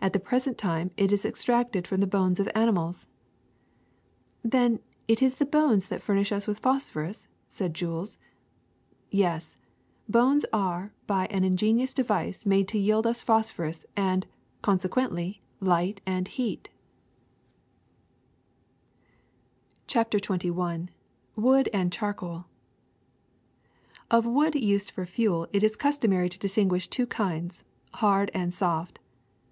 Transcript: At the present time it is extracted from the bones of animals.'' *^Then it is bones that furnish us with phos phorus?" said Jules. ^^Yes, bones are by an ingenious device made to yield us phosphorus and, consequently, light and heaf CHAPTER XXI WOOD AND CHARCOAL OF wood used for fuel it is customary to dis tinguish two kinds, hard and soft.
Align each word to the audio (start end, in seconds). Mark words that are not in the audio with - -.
At 0.00 0.12
the 0.12 0.18
present 0.18 0.58
time 0.58 0.90
it 0.96 1.12
is 1.12 1.24
extracted 1.24 1.86
from 1.86 2.00
the 2.00 2.06
bones 2.08 2.40
of 2.40 2.50
animals.'' 2.56 3.06
*^Then 4.44 4.80
it 5.06 5.22
is 5.22 5.36
bones 5.36 5.86
that 5.86 6.02
furnish 6.02 6.32
us 6.32 6.48
with 6.48 6.58
phos 6.58 6.90
phorus?" 6.90 7.28
said 7.46 7.72
Jules. 7.72 8.18
^^Yes, 9.12 9.58
bones 10.08 10.44
are 10.52 10.92
by 11.06 11.26
an 11.26 11.44
ingenious 11.44 11.94
device 11.94 12.44
made 12.44 12.66
to 12.66 12.80
yield 12.80 13.06
us 13.06 13.20
phosphorus 13.22 13.86
and, 13.96 14.26
consequently, 14.60 15.40
light 15.60 16.00
and 16.04 16.26
heaf 16.30 16.66
CHAPTER 19.86 20.18
XXI 20.18 20.88
WOOD 21.36 21.68
AND 21.72 21.92
CHARCOAL 21.92 22.46
OF 24.10 24.26
wood 24.26 24.56
used 24.56 24.90
for 24.90 25.06
fuel 25.06 25.46
it 25.52 25.62
is 25.62 25.76
customary 25.76 26.28
to 26.28 26.40
dis 26.40 26.56
tinguish 26.56 26.90
two 26.90 27.06
kinds, 27.06 27.62
hard 27.94 28.32
and 28.34 28.52
soft. 28.52 28.98